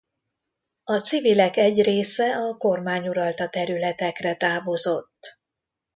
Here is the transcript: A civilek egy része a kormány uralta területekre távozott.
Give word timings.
A 0.83 0.97
civilek 0.97 1.57
egy 1.57 1.83
része 1.83 2.35
a 2.37 2.57
kormány 2.57 3.07
uralta 3.07 3.49
területekre 3.49 4.35
távozott. 4.35 5.41